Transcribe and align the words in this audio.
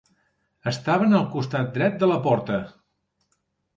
Estaven 0.71 1.13
al 1.19 1.27
costat 1.35 1.69
dret 1.77 1.99
de 2.05 2.09
la 2.13 2.19
porta. 2.29 2.61